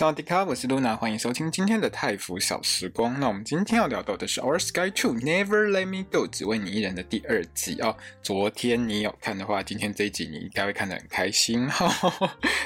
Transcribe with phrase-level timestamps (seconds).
[0.00, 3.20] 萨瓦迪卡，我是露娜，欢迎收听今天的泰服小时光。
[3.20, 7.94] 那我们今天要聊到的是《Our Sky Two Never Let Me Go》只为你一人的第二集啊。
[8.22, 11.92] 昨天你有看的话，今天这一集你应该会看得很开心哈。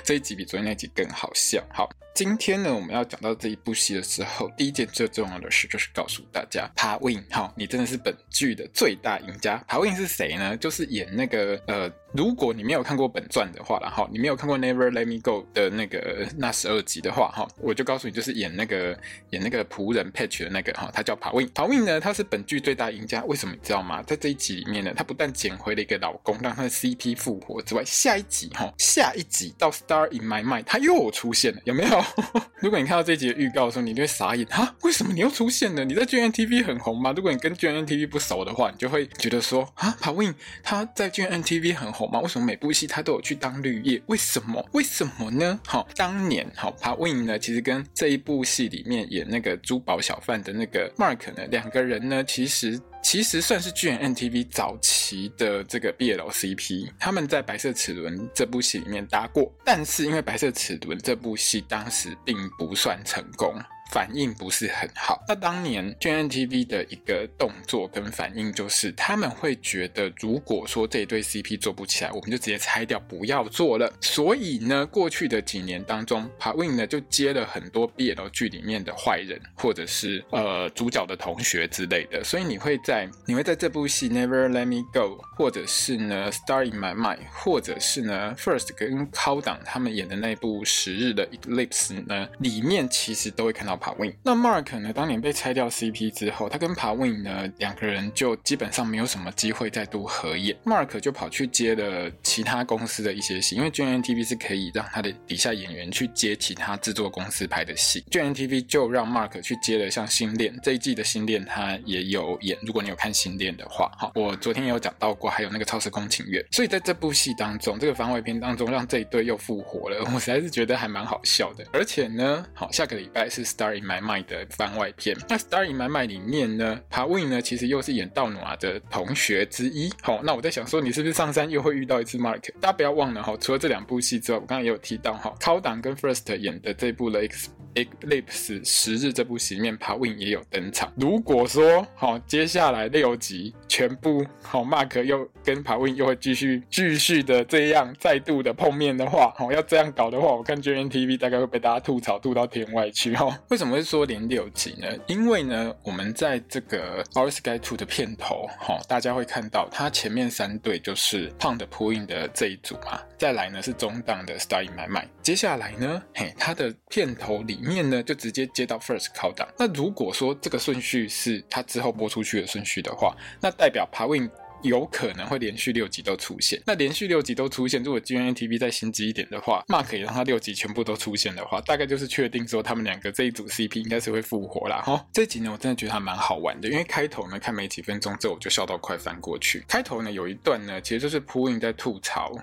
[0.05, 1.61] 这一集比昨天那集更好笑。
[1.73, 1.91] 好。
[2.15, 9.61] 今天呢，我们要讲到这一部戏的时候，第一件最重要的事就是告诉大家，Pa Win，好，你真的是本剧的最大赢家。
[9.69, 10.57] Pa Win 是谁呢？
[10.57, 18.97] 就是演那个呃，如果你没有看过本传的话，然后你没有看过 Never Let Me Go 的那个那十二集的话，哈，我就告诉你，就是演那个
[19.31, 21.49] 演那个仆人 Patch 的那个哈，他叫 Pa Win。
[21.49, 23.25] Pa Win 呢，他是本剧最大赢家。
[23.25, 24.01] 为什么你知道吗？
[24.05, 32.04] 在这一集里面呢，他不但捡回了一个老公，让他的 CP 复活之外，下一集哈，下一集到 Star in My Mind，他又出现了，有没有？
[32.61, 35.85] 如果你看到这集的预告的时候，你就会傻眼哈，为什么你又出现了？
[35.85, 37.13] 你在 gmtv 很红吗？
[37.17, 42.21] 如果你跟 gmtv 不熟的话，你就会觉得说啊，Pa Win 他在 gmtv 很红吗？
[42.21, 44.03] 为什么每部戏他都有去当绿叶？
[44.07, 44.67] 为什么？
[44.73, 45.61] 为什么呢？
[45.67, 52.81] 好，当年好，Pa Win 呢，其实跟这一部戏里面演那个珠宝小贩的那个 Mark 呢，两个人呢，其实。
[53.05, 63.55] 其实算是巨人 NTV 早期的这个 BL CP，他们在《白色齿轮》这部戏里面搭过，但是因为《白色齿轮》这部戏当时并不算成功。
[63.95, 65.23] 反应不是很好。
[65.29, 73.89] 那当年 GNTV 的一个动作跟反应就是，他们会觉得，如果说这一对 CP 做不起来，我们就直接拆掉，不要做了。
[74.01, 82.25] 所以呢，过去的几年当中，Pa Win 呢就接了很多 BL 剧里面的坏人，或者是呃主角的同学之类的。
[82.25, 93.79] 所以你会在你会在这部戏 Never Let Me Go，或者是呢 Star in My Mind，或者是呢 First 跟 Cow 党他们演的那部十日的 Eclipse 呢，里面其实都会看到。
[93.85, 94.91] Pa Win，那 Mark 呢？
[94.95, 100.57] 当年被拆掉 CP 之后，他跟爬 Win 呢两个人就基本上没有什么机会再度合演。
[100.65, 108.03] Mark 就跑去接了其他公司的一些戏，因为 g n t v 是可以让他的底下演员去接其他制作公司拍的戏。
[108.11, 112.57] g n t v 就让 Mark 去接了像《新恋》这一季的《新恋》，他也有演。
[112.63, 116.43] 如果你有看《新恋》的话，哈，我昨天也有讲到过，还有那个《超时空情缘》。
[116.57, 121.67] 所以在这部戏当中，这个番外篇当中，让这一对又复活了，我实在是觉得还蛮好笑的。
[121.71, 129.93] 而且呢，好，下个礼拜是 Star in My Mind 的番外篇，那《Star in My Mind》里面呢，Pa Win 呢其实又是演道努瓦的同学之一。
[130.03, 132.41] 好，那我在想说，你是不是上山又会遇到一次 Mark？
[132.61, 140.93] 大家不要忘了哈，除了这两部戏之外，我刚刚也有提到哈，Cow 党跟 First 演的这部《X Eclipse 十日》这部戏里面，Pa Win 也有登场。
[140.97, 153.37] 如果说好，接下来六集全部好，Mark 又跟 Pa Win 又会继续继续的这样再度的碰面的话，好，要这样搞的话，我看 gntv 大概会被大家吐槽吐到天外去哈。
[153.55, 154.05] 为什么会说？
[154.05, 154.89] 连六集呢？
[155.07, 169.47] 因为呢，我们在这个《Our Sky Two》的片头，哈，大家会看到它前面三对就是胖的朴映的这一组嘛，再来呢是中档的 Star in My My，接下来呢，嘿，它的片头里面呢就直接接到 First 靠档。
[169.57, 174.29] 那如果说这个顺序是它之后播出去的顺序的话，那代表朴映。
[174.65, 176.61] 有可能会连续六集都出现。
[176.67, 184.83] 那连续六集都出现，如果 GMMTV 再心机一点的话，Mark 也让他六集全部都出现的话，大概就是确定说他们两个这一组 CP 应该是会复活啦。
[184.83, 185.07] 哈。
[185.13, 189.65] 这集呢，我真的觉得还蛮好玩的，因为开头呢看没几分钟之后我就笑到快翻过去。
[189.69, 192.35] 开头呢有一段呢，其实就是朴映在吐槽，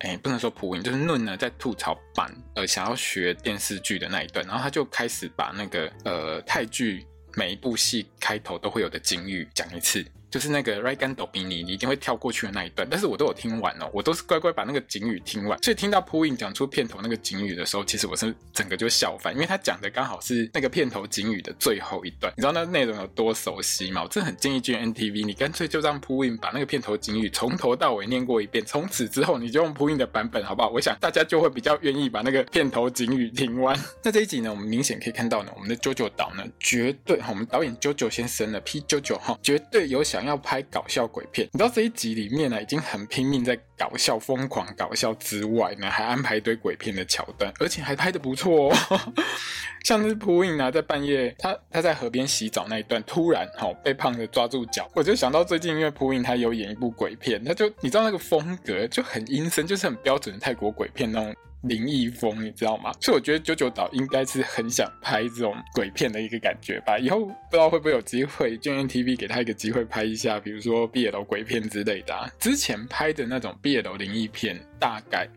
[0.00, 10.04] 哎，不能说朴映，就是论呢在吐槽版呃想要学电视剧的那一段，然后他就开始把那个呃泰剧每一部戏开头都会有的警语讲一次。
[10.34, 15.56] 就是那个 Right Gun 抖比你，你一定会跳过去的那一段，但是我都有听完哦，我都是乖乖把那个警语听完。
[15.62, 22.32] 所以听到 Po In 讲出片头那个警语的时候，其实我是整个就笑翻，因为他讲的刚好是那个片头警语的最后一段。
[22.36, 24.02] 你知道那内容有多熟悉吗？
[24.02, 30.68] 我真的很建议 GMMTV，你干脆就让 Po In 把那个片头警语从头到尾念过一遍，从此之后你就用 Po In 的版本，好不好？
[30.70, 33.78] 我想大家就会比较愿意把那个片头警语听完。
[34.02, 49.00] 那这一集呢，我们明显可以看到呢，我们的 JoJo 导呢，绝对，我们导演 JoJo 先生呢，P JoJo 哈，绝对有想要拍搞笑鬼片，你知道这一集里面呢，已经很拼命在搞笑、疯狂搞笑之外呢，还安排一堆鬼片的桥段，而且还拍得不错哦。
[49.84, 61.34] 像是朴映呢，在半夜，他他在河边洗澡那一段，突然哈、哦、被胖子抓住脚，我就想到最近因为朴映他有演一部鬼片，他就你知道那个风格就很阴森，就是很标准的泰国鬼片那种。
[61.64, 62.92] 灵异风，你知道吗？
[63.00, 66.98] 所以我觉得九九岛应该是很想拍这种鬼片的一个感觉吧。
[66.98, 72.32] 以后不知道会不会有机会，GMMTV 给他一个机会拍一下，比如说 BL 鬼片之类的。
[72.38, 75.28] 之前拍的那种 BL 灵异片，大概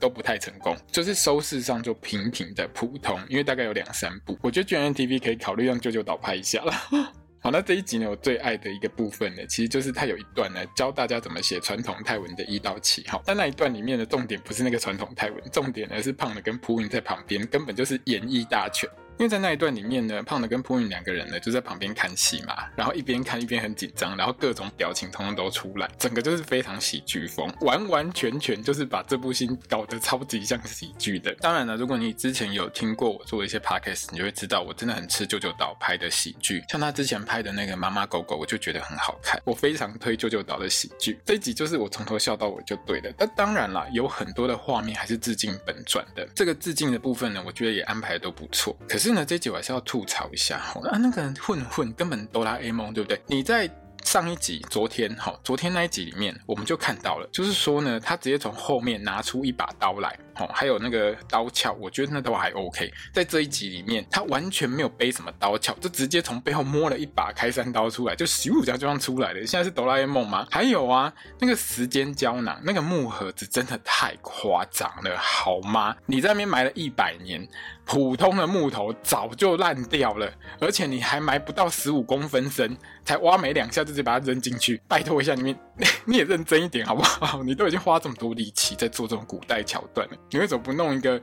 [0.00, 4.38] 都不太成功，就是收视上就平平的普通，因为大概有两三部。
[4.42, 6.72] 我觉得 GMMTV 可以考虑让九九岛拍一下了。
[7.48, 13.22] 好，那这一集呢，我最爱的一个部分呢，其实就是它有一段呢，教大家怎么写传统泰文的一到七号。
[13.24, 18.86] 但那一段里面的重点不是那个传统泰文，重点呢是胖的跟普影在旁边，根本就是演绎大全。
[19.18, 31.34] 因为在那一段里面呢，胖的跟朴允两个人呢就在旁边看戏嘛，然后一边看一边很紧张，然后各种表情通通都出来，整个就是非常喜剧风，完完全全就是把这部戏搞得超级像喜剧的。
[31.40, 41.18] 当然了，如果你之前有听过我做一些 podcast，你就会知道我真的很吃舅舅岛拍的喜剧，像他之前拍的那个妈妈狗狗，我就觉得很好看，我非常推舅舅岛的喜剧。
[41.24, 43.12] 这一集就是我从头笑到尾就对了。
[43.18, 48.76] 那当然啦，有很多的画面还是致敬本传的，这个致敬的部分呢，我觉得也安排的都不错。
[48.88, 53.20] 可是呢，这集我还是要吐槽一下，啊，那个混混根本哆啦 A 梦，对不对？
[53.26, 53.70] 你在
[54.04, 60.18] 上一集，昨天，好，昨天那一集里面，我们就看到了，就是说呢，他直接从后面拿出一把刀来。
[60.38, 62.92] 哦，还有那个刀鞘，我觉得那都还 OK。
[63.12, 69.46] 在这一集里面，他完全没有背什么刀鞘，就直接从背后摸了一把开山刀出来，就咻这样就这样出来了。
[69.46, 70.46] 现在是哆啦 A 梦吗？
[70.50, 75.96] 还有啊，那个时间胶囊，那个木盒子真的太夸张了，好吗？
[76.06, 77.46] 你在那边埋了一百年，
[77.84, 84.80] 普通的木头早就烂掉了，而且你还埋不到十五公分深，才挖没两下就直接把它扔进去。
[84.86, 85.56] 拜托一下，你们
[86.06, 87.42] 你也认真一点好不好？
[87.42, 90.16] 你都已经花这么多力气在做这种古代桥段了。
[90.30, 91.20] 你为什么不弄一个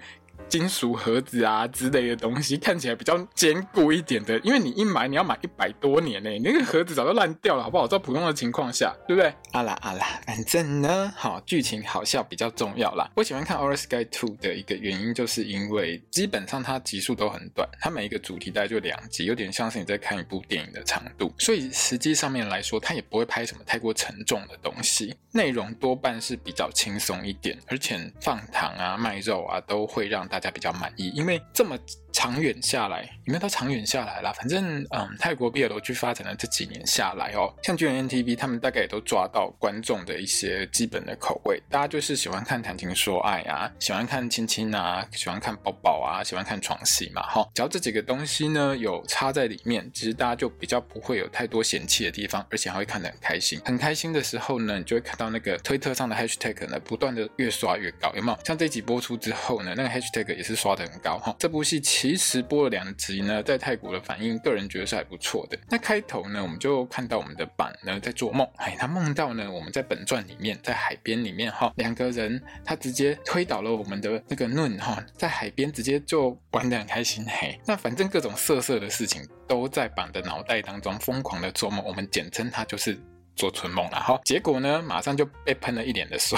[0.48, 4.40] 金属盒子啊之类的东西，看起来比较坚固一点的？
[4.40, 7.88] 因为你一买你要买一百多年呢，你那个盒子早就烂掉了，好不好？
[7.88, 9.34] 在普通的情况下，对不对？
[9.52, 13.10] 啊啦啊啦，反正呢，好，剧情好笑比较重要啦。
[13.16, 14.08] 我喜欢看《Our Sky 2》
[14.40, 31.78] 的一个原因，就是因为基本上它集数都很短，它每一个主题大概就两集，有点像是你在看一部电影的长度，所以实际上面来说，它也不会拍什么太过沉重的东西，内容多半是比较轻松一点，而且放糖啊、卖肉啊，都会让大家比较满意，因为这么
[32.16, 34.32] 长远下来，有没有到长远下来啦？
[34.32, 53.60] 反正，嗯，泰国 BL 剧发展了这几年下来哦，像巨人 NTV 他们大概也都抓到观众的一些基本的口味，大家就是喜欢看谈情说爱啊，喜欢看亲亲啊，喜欢看抱抱啊，喜欢看床戏嘛，哈，只要这几个东西呢有插在里面，其实大家就比较不会有太多嫌弃的地方，而且还会看得很开心。
[53.66, 58.40] 很开心的时候呢，你就会看到那个推特上的 hashtag 呢不断的越刷越高，有没有？
[58.46, 61.36] 像这集播出之后呢，那个 hashtag 也是刷得很高哈。
[61.38, 65.58] 这部戏其实播了两集呢，在泰国的反应，个人觉得是还不错的。
[65.68, 77.60] 那开头呢，我们就看到我们的板呢在做梦，哎，他梦到呢，我们在本传里面，在海边里面哈，两个人他直接推倒了我们的那个嫩哈，在海边直接就玩得很开心嘿。
[77.66, 82.96] 那反正各种色色的事情都在板的脑袋当中疯狂的做梦，我们简称它就是
[83.36, 84.22] 做春梦了哈。
[84.26, 86.38] 结果呢，马上就被喷了一脸的水，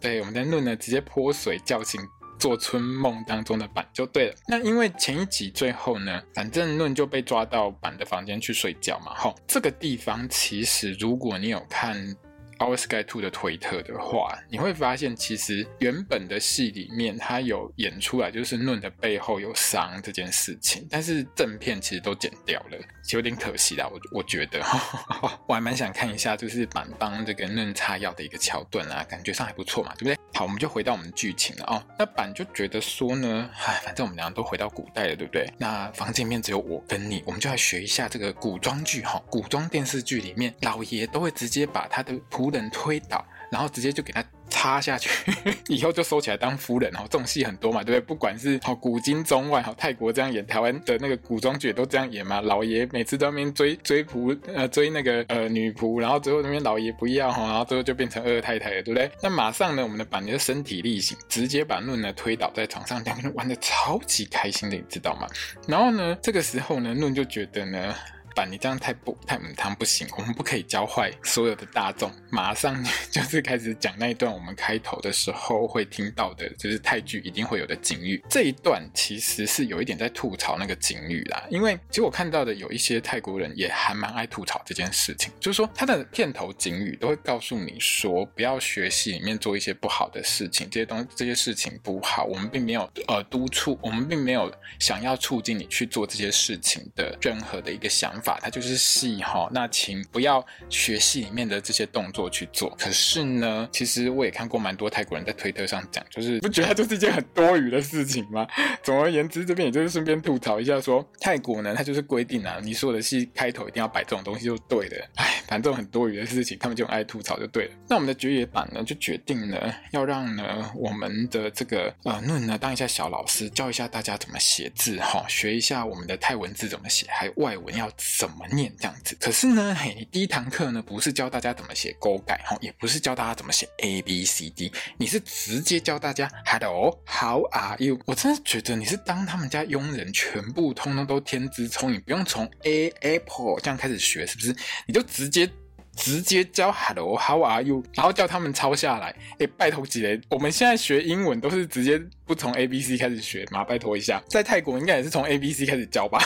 [0.00, 2.00] 对，我们的嫩呢直接泼水叫醒。
[2.40, 4.34] 做春梦当中的板就对了。
[4.48, 9.14] 那因为前一集最后呢，反正论就被抓到板的房间去睡觉嘛。
[9.14, 12.16] 吼，这个地方其实如果你有看。
[12.60, 23.88] Our Sky Two 的推特的话，你会发现其实原本的戏里面他有演出来，就是嫩的背后有伤这件事情，但是正片其实都剪掉了，其实有点可惜啦。
[23.90, 24.60] 我我觉得，
[25.48, 30.16] 我还蛮想看一下，就是板帮这个嫩擦药的一个桥段啊，感觉上还不错嘛，对不对？
[30.34, 31.82] 好，我们就回到我们剧情了哦。
[31.98, 35.50] 那板就觉得说呢，唉，反正我们两个都回到古代了，对不对？
[35.56, 45.10] 那房间里面只有我跟你，我们就来学一下这个古装剧哈，古装电视剧里面老爷都会直接把他的仆人推倒，然后直接就给他插下去，
[45.68, 47.00] 以后就收起来当夫人哦。
[47.04, 48.00] 这种戏很多嘛，对不对？
[48.00, 52.40] 不管是好古今中外，好泰国这样演，台湾的那个古装剧都这样演嘛。
[52.40, 59.10] 老爷每次在那边追追仆，呃，追那个呃女仆，然后最后那边老爷不要哈，然后最后就变成二太太了，对不对？
[59.22, 65.26] 那马上呢，我们的板娘身体力行，直接把论呢推倒在床上，两个人玩得超级开心的，你知道吗？
[65.66, 67.94] 然后呢，这个时候呢，论就觉得呢。
[68.34, 72.10] 板，你这样太不太母汤不行，我们不可以教坏所有的大众。
[72.30, 78.22] 马上 就是开始讲那一段我们开头的时候会听到的，就是泰剧一定会有的警语。
[78.28, 99.48] 这一段其实是有一点在吐槽那个警语啦，因为其实我看到的有一些泰国人也还蛮爱吐槽这件事情，就是说他的片头警语都会告诉你说不要学戏里面做一些不好的事情，这些东这些事情不好，我们并没有呃督促，我们并没有想要促进你去做这些事情的任何的一个想法，它就是戏哈。
[99.52, 102.70] 那请不要学戏里面的这些动作去做。
[102.78, 108.46] 可是呢，其实我也看过蛮多泰国人在推特上讲，就是不觉得它就是一件很多余的事情吗？
[108.82, 114.96] 总而言之，这边也就是顺便吐槽一下说，泰国呢，它就是规定啊，你所有的戏开头一定要摆这种东西就对的。
[115.16, 117.72] 哎，反正这种很多余的事情，他们就爱吐槽就对了。
[117.88, 129.16] 那我们的绝野版呢，就决定呢，要让呢我们的这个呃论呢当一下小老师，教一下大家怎么写字哈，学一下我们的泰文字怎么写，还有外文要怎么念这样子。
[129.20, 137.98] 可是呢，嘿，你第一堂课呢不是教大家怎么写勾改哈，也不是教大家怎么写 A B C D，你是直接教大家 Hello，How are you？
[138.06, 144.54] 我真的觉得你是当他们家佣人，全部通通都天资聪颖，不用从 A Apple 这样开始学，是不是？
[144.86, 145.50] 你就直接。
[145.96, 147.82] 直接教 Hello，How are you？
[147.94, 149.14] 然后叫他们抄下来。
[149.38, 153.64] 哎，拜托几雷，我们现在学英文都是直接不从 A B C 开始学嘛？
[153.64, 156.22] 拜托一下，在泰国应该也是从 A B C 开始教吧？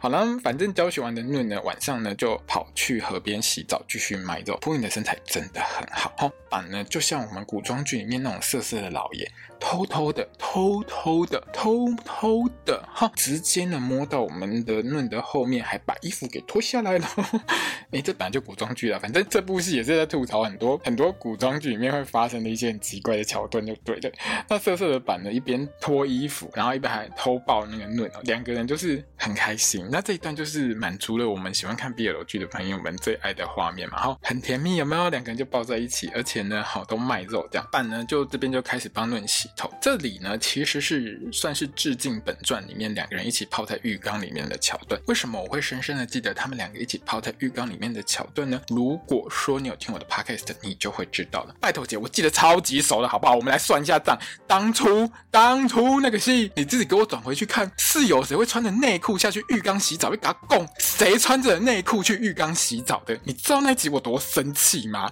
[0.00, 4.56] 好了，反正教学完的论呢，晚上呢就跑去河边洗澡，继续卖肉。
[4.60, 9.30] 扑印的身材真的很好，好板呢，就像我们古装剧里面那种色色的老爷。
[9.62, 17.06] 偷偷的，偷偷的，偷偷的，哈，直接呢摸到我们的嫩的后面，还把衣服给脱下来了。
[17.92, 24.10] 哎，这本来就古装剧了，反正这部戏也是在吐槽很多很多古装剧里面会发生的一些很奇怪的桥段，就对了。
[24.48, 29.79] 那色色的版呢，一边脱衣服，然后一边还偷抱那个嫩，两个人就是很开心。
[29.90, 35.08] 那这一段就是满足了我们喜欢看 BL 剧的朋友们最爱的画面嘛，然后很甜蜜，有没有？
[35.10, 37.68] 两个人就抱在一起，而且呢，好都卖肉这样。
[37.72, 39.70] 办呢，就这边就开始帮论洗头。
[39.80, 45.00] 这里呢，其实是算是致敬本传里面两个人一起泡在浴缸里面的桥段。
[45.06, 48.60] 为什么我会深深的记得他们两个一起泡在浴缸里面的桥段呢？
[48.68, 51.54] 如果说你有听我的 podcast，你就会知道了。
[51.60, 53.34] 拜托姐，我记得超级熟的，好不好？
[53.34, 54.18] 我们来算一下账。
[54.46, 60.10] 当初当初那个戏，你自己给我转回去看，是有谁会穿着内裤下去浴缸刚洗澡？
[60.10, 63.16] 会给他供谁穿着内裤去浴缸洗澡的？
[63.22, 65.08] 你知道那集我多生气吗？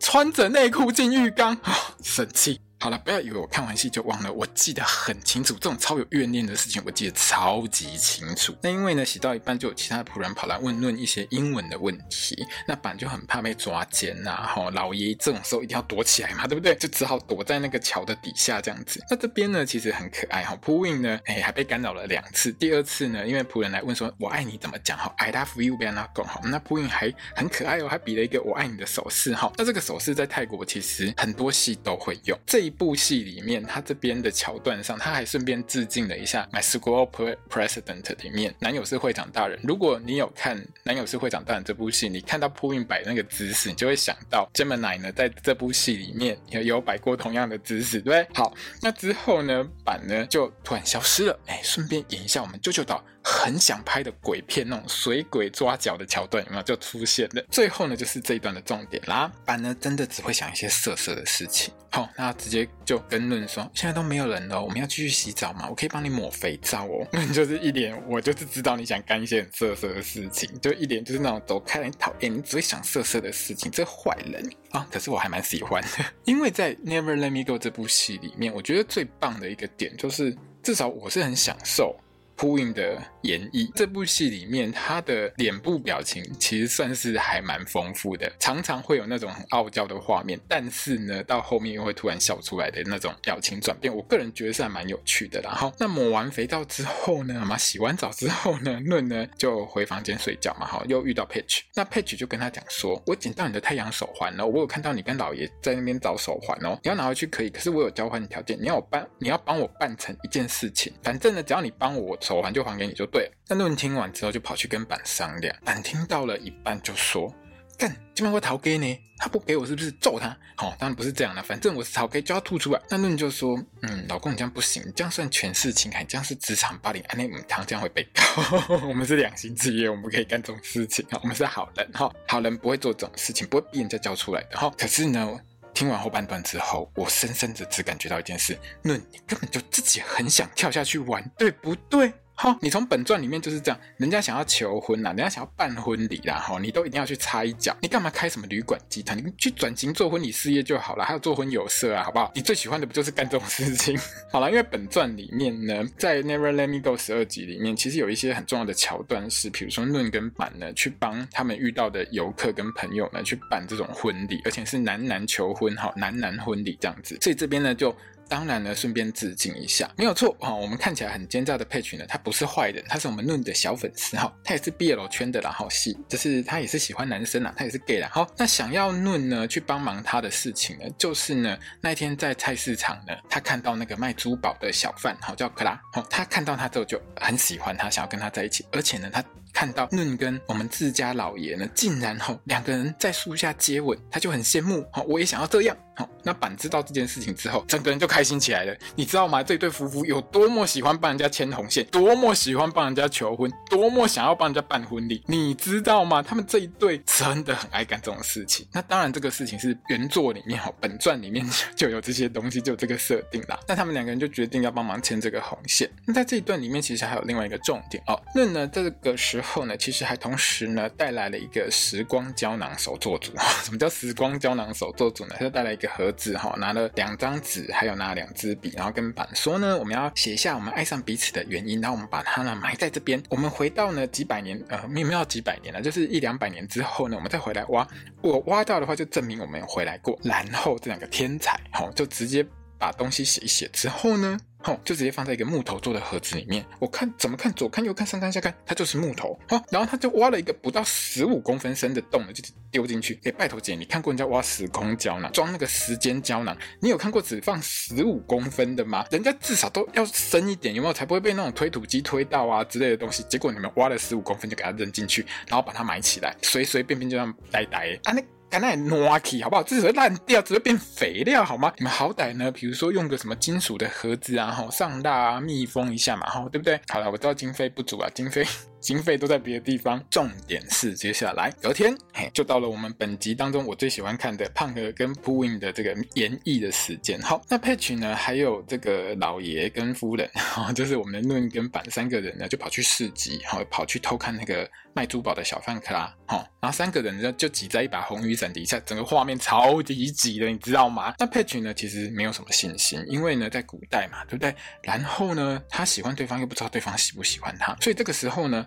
[0.00, 1.72] 穿着内裤进浴缸，啊，
[2.02, 2.60] 生气。
[2.80, 8.54] 好了，不要以为我看完戏就忘了，我记得很清楚，这种超有怨念的事情，我记得超级清楚。
[8.60, 12.36] 那因为呢，洗到一半就有其他的仆人跑来问论一些英文的问题，
[12.68, 16.74] 那板就很怕被抓奸呐，哈，老爷这种时候一定要躲起来嘛，对不对？
[16.74, 19.02] 就只好躲在那个桥的底下这样子。
[19.08, 22.52] 那这边呢，其实很可爱哈，扑印呢，哎，还被干扰了两次。
[22.52, 26.40] 第二次呢，因为仆人来问说“我爱你”怎么讲哈，I love you，不要那讲哈。
[26.44, 29.50] 那扑印还很可爱哦，还比了一个“我爱你”的手势哈。
[29.56, 32.74] 那这个手势在泰国其实很多戏都会用这一。
[32.74, 37.08] 部戏里面，他这边的桥段上，他还顺便致敬了一下《My School
[37.48, 39.60] President》里面男友是会长大人。
[39.62, 48.26] 如果你有看《男友是会长大人》这部戏，你看到扑印摆那个姿势，你就会想到 Gemini 呢，在这部戏里面也有摆过同样的姿势，对不对？
[48.34, 48.52] 好，
[48.82, 51.38] 那之后呢，板呢就突然消失了。
[51.46, 57.42] 哎，顺便演一下我们啾啾岛很想拍的鬼片那种水鬼抓脚的桥段，有没有就出现了？
[57.50, 59.32] 最后呢，就是这一段的重点啦。
[59.46, 61.72] 板呢，真的只会想一些色色的事情。
[61.90, 65.66] 好，那直接就跟论说，现在都没有人了，我们要继续洗澡吗？
[65.70, 67.06] 我可以帮你抹肥皂哦。
[67.12, 74.86] 论就是一脸，我就是知道你想干一些很色色的事情，就一脸就是那种走开，很讨厌，你只会想色色的事情，这坏人啊！
[74.90, 81.96] 可是我还蛮喜欢的， 因为在《Never Let Me Go》这部戏里面，我觉得最棒的一个点就是，至少我是很享受。
[82.36, 95.40] 呼应的演绎，这部戏里面他的脸部表情其实算是还蛮丰富的，常常会有那种很傲娇的画面，但是呢，到后面又会突然笑出来的那种表情转变，我个人觉得是还蛮有趣的。
[95.42, 112.18] 然后，那抹完肥皂之后呢，嘛，洗完澡之后呢，润呢就回房间睡觉嘛，哈，又遇到 Patch，那 Patch 就跟他讲说，我捡到你的太阳手环了，我有看到你跟老爷在那边找手环哦，你要拿回去可以，可是我有交换条件，你要我办，你要帮我办成一件事情，反正呢，只要你帮我。
[112.24, 113.32] 手环就还给你就对了。
[113.48, 117.30] 那论听完之后就跑去跟板商量，板听到了一半就说
[117.76, 118.98] ：“干，今晚我讨给呢？
[119.18, 120.36] 他不给我是不是揍他？
[120.56, 128.76] 好、当然不是这样的，反正我是逃给就要吐出来。”那论就说：“嗯，老公你这样不行，这样算权势侵害，这样是职场霸凌，安内母汤这样会被告。
[128.88, 134.72] 我们是两性企业，我们不可以干这种事情啊，我们是好人哈，好人不会做这种事情，不会逼人家交出来的哈。
[134.78, 135.38] 可是呢。”
[135.74, 142.12] 听完后半段之后，我深深的只感觉到一件事：那你根本就自己很想跳下去玩，对不对？
[142.36, 147.76] 哈，你从本传里面就是这样，人家想要求婚啦，人家想要办婚礼啦，哈，你都一定要去插一脚。
[147.80, 149.16] 你干嘛开什么旅馆集团？
[149.16, 152.32] 你去转型做婚礼事业就好了，还有做婚友社啊，好不好？
[152.34, 153.96] 你最喜欢的不就是干这种事情？
[154.32, 167.16] 好了，因为本传里面呢，在 Never Let Me Go 十二集里面，其实有一些很重要的桥段是，比如说论跟板呢，去帮他们遇到的游客跟朋友呢，去办这种婚礼，而且是男男求婚，哈，男男婚礼这样子。
[167.20, 167.94] 所以这边呢就。
[168.34, 178.10] 当然呢，顺便致敬一下，没有错哈、我们看起来很奸诈的 Paige 呢，他不是坏人，他是我们嫩的小粉丝哈，他也是 BL 圈的啦，好戏，就是他也是喜欢男生啦，他也是 gay 啦。
[178.12, 189.24] 好，那想要嫩呢去帮忙他的事情呢，就是呢那天在菜市场呢，他看到那个卖珠宝的小贩，好叫克拉，好，他看到他之后就很喜欢他，想要跟他在一起，而且呢他。
[189.54, 195.74] 看到嫩跟我们自家老爷呢，竟然吼两个人在树下接吻，他就很羡慕，吼我也想要这样。
[195.96, 198.76] 好，那板知道这件事情之后，整个人就开心起来了。
[198.96, 199.44] 你知道吗？
[199.44, 206.20] 这对夫妇有多么喜欢帮人家牵红线，多么喜欢帮人家求婚，多么想要帮人家办婚礼，你知道吗？
[206.20, 208.66] 他们这一对真的很爱干这种事情。
[208.72, 213.56] 那当然，这个事情是原作里面哈，本传里面就有这些东西，就这个设定啦。
[213.68, 215.88] 那他们两个人就决定要帮忙牵这个红线。
[216.06, 218.20] 那在这一段里面，其实还有另外一个重点哦。
[218.34, 223.32] 那呢，这个时后呢，其实还同时呢带来了一个时光胶囊手作组。
[223.62, 225.36] 什么叫时光胶囊手作组呢？
[225.38, 225.84] 他就带来一个。
[225.94, 233.22] 盒子哈，拿了两张纸，还有拿两支笔，然后跟板说呢，我们要写下我们爱上彼此的原因，然后我们把它呢埋在这边。
[233.28, 237.86] 我们回到呢几百年，呃，没有没有几百年了，就是一两百年之后呢，我们再回来挖。
[238.22, 240.18] 我挖到的话，就证明我们有回来过。
[240.24, 242.44] 然后这两个天才，哈，就直接
[242.78, 244.38] 把东西写一写之后呢。
[244.66, 246.64] 哦，就直接放在一个木头做的盒子里面。
[246.78, 249.38] 我看怎么看，左看右看，上看下看，它就是木头。
[249.46, 253.20] 好，然后他就挖了一个不到十五公分深的洞，就丢进去。
[253.24, 256.56] 哎，拜托姐，你看过人家挖时空胶囊，装那个时间胶囊？
[256.80, 259.04] 你有看过只放十五公分的吗？
[259.10, 260.94] 人家至少都要深一点，有没有？
[260.94, 263.22] 才不会被那种推土机推到啊之类的东西。
[263.28, 268.33] 结果你们挖了十五公分就给它扔进去，然后把它埋起来，随随便便就这样呆呆啊那。
[268.54, 269.62] 看那挪起好不好？
[269.64, 271.72] 这只会烂掉，只会变肥料好吗？
[271.76, 276.80] 你们好歹呢，比如说用个什么金属的盒子啊，吼上蜡啊，密封一下嘛，吼对不对？
[276.88, 278.46] 好了，我知道经费不足啊，经费。
[278.84, 287.18] 经费都在别的地方，重点是接下来隔天，嘿，就到了我们本集当中我最喜欢看的胖哥跟铺印的这个演绎的时间。
[287.22, 301.14] 好，那佩奇呢，还有这个老爷跟夫人，哈，就是我们的论跟板三个人呢，就跑去市集，哈，跑去偷看那个卖珠宝的小贩克拉，哈，然后三个人呢就挤在一把红雨伞底下，整个画面超级挤的，你知道吗？
[301.18, 304.54] 那佩奇呢，其实没有什么信心，因为呢，在古代嘛，对不对？
[304.82, 308.66] 然后呢，他喜欢对方又不知道对方喜不喜欢他，所以这个时候呢。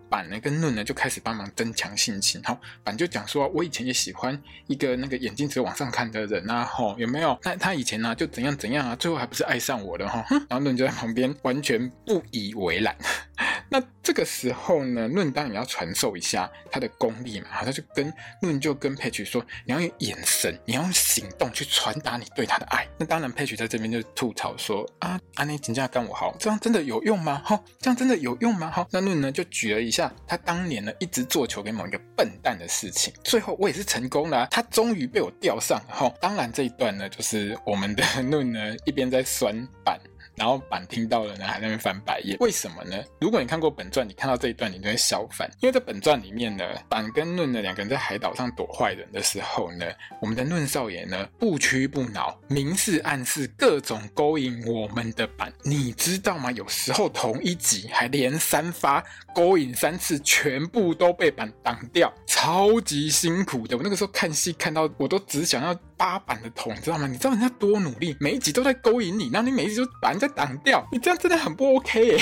[0.11, 7.39] 板呢跟论呢就开始帮忙增强信心，好，板就讲说，我以前也喜欢一个那个眼睛只往上看的人啊，吼，有没有？
[7.43, 12.93] 那他以前呢、就怎样怎样啊，最后还不是爱上我了哈， 然后论就在旁边完全不以为然。
[13.73, 22.85] 那这个时候呢，论当然要传授一下他的功力嘛，他就跟论就跟 Paige 说，你要用眼神，你要用行动去传达你对他的爱。
[22.97, 27.41] 那当然 Paige 在这边就吐槽说啊，安妮真的干我好，这样真的有用吗？
[27.45, 28.69] 哈，这样真的有用吗？
[28.69, 35.81] 哈，那论呢就举了一下他当年呢一直做球给某一个笨蛋的事情，最后我也是成功了，他终于被我钓上。
[35.89, 39.99] 然后，当然这一段呢就是我们的 nun 呢一边在酸板。
[40.35, 42.37] 然后板听到了呢，还在那边翻白眼。
[42.39, 42.97] 为什么呢？
[43.19, 45.49] 如果你看过本传，你看到这一段，你就会笑翻。
[45.59, 49.85] 因为在本传里面呢，板跟论呢两个人在海岛上躲坏人的时候呢，
[50.21, 55.53] 我们的论少爷呢不屈不挠，明示暗示各种勾引我们的板。
[55.63, 56.51] 你知道吗？
[56.51, 59.03] 有时候同一集还连三发
[59.35, 63.77] 勾引三次，全部都被板挡掉，超级辛苦的。
[63.77, 65.77] 我那个时候看戏看到，我都只想要。
[66.01, 67.05] 八版的桶，你知道吗？
[67.05, 72.19] 你知道人家多努力，每一集都在勾引你，然后你每一集就把人家挡掉，你这样真的很不 OK 耶。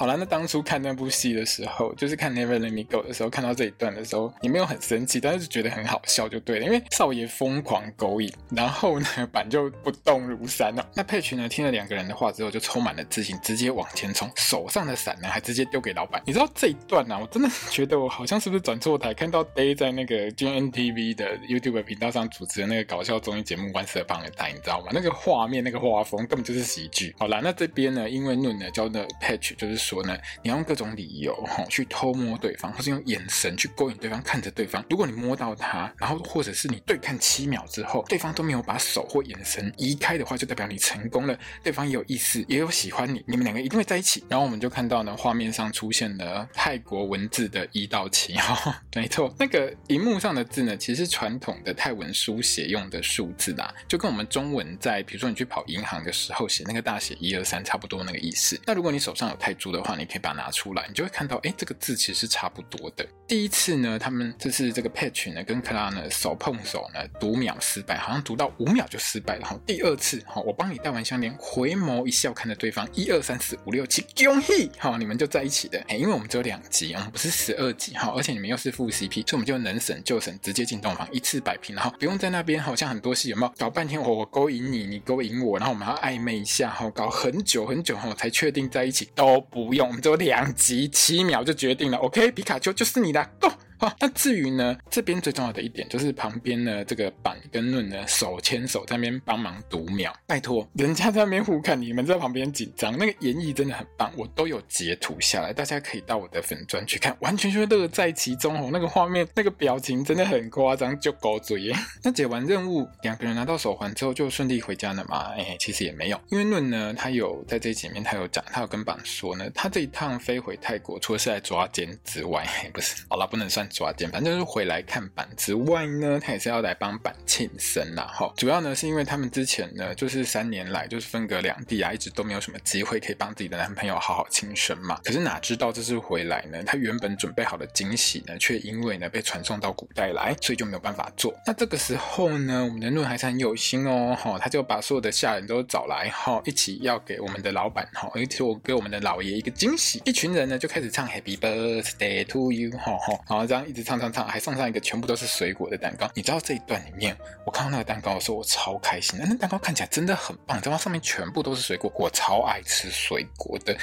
[0.00, 10.88] 好了，那当初看那部戏的时候，就是看 Never Let Me Go 的时候，看到这一段的时候，你没有很生气，但是就觉得很好笑就对了，因为少爷疯狂勾引，然后呢，板就不动如山了。
[10.94, 16.22] 那 Paige 呢，听了两个人的话之后，就充满了自信，直接往前冲，手上的伞呢，还直接丢给老板。
[16.24, 23.00] 你知道这一段呢、啊，我真的觉得我好像是不是转错台，看到 Day 在那个 GNTV 的 YouTube 频道上主持的那个搞。
[23.02, 24.88] 笑综艺节目《万色帮的带》，你知道吗？
[24.92, 27.12] 那个画面、那个画风根本就是喜剧。
[27.18, 34.84] 好啦，那这边呢，因为论呢教的 Paige 就是说呢，你要用各种理由哈去偷摸对方，或是用眼神去勾引对方，看着对方。
[34.88, 44.22] 如果你摸到他，然后或者是你对看七秒之后，对方都没有把手或眼神移开的话，就代表你成功了，对方也有意思，也有喜欢你，你们两个一定会在一起。
[44.28, 58.60] 然后我们就看到呢，画面上出现了泰国文字的一到七哈，没错，那个荧幕上的字呢，其实传统的泰文书写用的数字啦，就跟我们中文在，比如说你去跑银行的时候写那个大写一二三差不多那个意思。
[58.66, 63.06] 那如果你手上有泰铢的话，你可以把它拿出来，你就会看到，哎，这个字其实是差不多的。
[63.30, 69.46] 第一次呢，他们这次这个 Patch 呢跟克拉呢手碰手呢读秒失败，好像读到五秒就失败了。
[69.46, 75.78] 好，第二次，好，我帮你戴完项链，回眸一笑，看着对方，一二三四五六七，恭喜，好，你们就在一起的。
[75.86, 91.98] 哎，因为我们只有两集，我们不是十二集，好，而且你们又是副 CP，所以我们就能省就省，直接进洞房，一次摆平，然后不用在那边好像很多戏有没有搞半天，我我勾引你，你勾引我，然后我们要暧昧一下，好，搞很久很久后才确定在一起，都不用，我们只有两集，七秒就决定了。
[91.98, 111.74] OK，皮卡丘就是你的 gastó 好，那至于呢，这边最重要的一点就是旁边呢，这个板跟论呢手牵手在那边帮忙读秒，拜托，人家在那边互看，你们在旁边紧张，那个演绎真的很棒，我都有截图下来，大家可以到我的粉专去看，完全就乐在其中哦，那个画面那个表情真的很夸张，就狗嘴耶。
[112.04, 115.32] 那解完任务，两个人拿到手环之后就顺利回家了嘛？
[115.38, 123.66] 哎，其实也没有，因为论呢，他有在这前面他有讲，他有跟板说呢，他这一趟飞回泰国，除了是来抓奸之外，不是，好了，不能算。
[123.70, 128.04] 抓奸，反正就是回来看板之外呢，他也是要来帮板庆生啦。
[128.12, 128.32] 哈。
[128.36, 135.00] 主要呢是因为他们之前呢，就是三年来就是分隔两地啊，一直都没有什么机会可以帮自己的男朋友好好庆生嘛。
[135.04, 141.32] 可是哪知道这次回来呢，他原本准备好的惊喜呢，却因为呢被传送到古代来，所以就没有办法做。
[141.46, 150.02] 那这个时候呢，我们的论还是很有心哦，哈，他就把所有的下人都找来，哈，一起要给我们的老板，哈，而且我给我们的老爷一个惊喜。
[150.04, 153.59] 一群人呢就开始唱 Happy Birthday to you，哈哈，然后这样。
[153.66, 156.10] 一直唱唱唱，还送上一个全部都是水果的蛋糕。
[156.14, 159.18] 你知道这一段里面，我看到那个蛋糕的时候，我超开心。
[159.22, 163.76] 那蛋糕看起来真的很棒，知道吗上面全部都是水果，我超爱吃水果的。